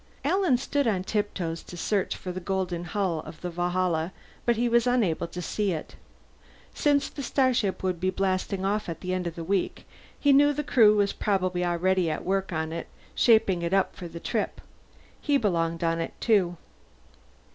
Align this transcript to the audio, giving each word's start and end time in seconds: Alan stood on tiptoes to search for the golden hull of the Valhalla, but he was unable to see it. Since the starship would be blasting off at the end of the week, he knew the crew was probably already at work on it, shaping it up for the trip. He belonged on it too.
Alan 0.25 0.57
stood 0.57 0.87
on 0.87 1.03
tiptoes 1.03 1.61
to 1.61 1.77
search 1.77 2.17
for 2.17 2.31
the 2.31 2.39
golden 2.39 2.85
hull 2.85 3.19
of 3.19 3.39
the 3.41 3.51
Valhalla, 3.51 4.11
but 4.47 4.55
he 4.55 4.67
was 4.67 4.87
unable 4.87 5.27
to 5.27 5.43
see 5.43 5.73
it. 5.73 5.95
Since 6.73 7.07
the 7.07 7.21
starship 7.21 7.83
would 7.83 7.99
be 7.99 8.09
blasting 8.09 8.65
off 8.65 8.89
at 8.89 9.01
the 9.01 9.13
end 9.13 9.27
of 9.27 9.35
the 9.35 9.43
week, 9.43 9.85
he 10.19 10.33
knew 10.33 10.53
the 10.53 10.63
crew 10.63 10.95
was 10.97 11.13
probably 11.13 11.63
already 11.63 12.09
at 12.09 12.25
work 12.25 12.51
on 12.51 12.73
it, 12.73 12.87
shaping 13.13 13.61
it 13.61 13.75
up 13.75 13.95
for 13.95 14.07
the 14.07 14.19
trip. 14.19 14.59
He 15.21 15.37
belonged 15.37 15.83
on 15.83 15.99
it 16.01 16.19
too. 16.19 16.57